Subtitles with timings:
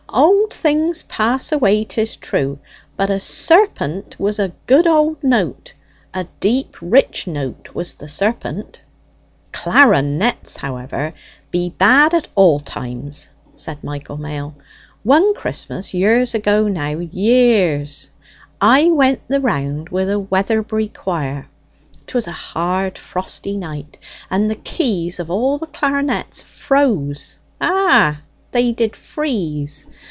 [0.13, 2.59] "Old things pass away, 'tis true;
[2.97, 5.73] but a serpent was a good old note:
[6.13, 8.81] a deep rich note was the serpent."
[9.53, 11.13] "Clar'nets, however,
[11.49, 14.53] be bad at all times," said Michael Mail.
[15.03, 18.09] "One Christmas years agone now, years
[18.59, 21.47] I went the rounds wi' the Weatherbury quire.
[22.07, 23.97] 'Twas a hard frosty night,
[24.29, 28.19] and the keys of all the clar'nets froze ah,
[28.51, 29.85] they did freeze!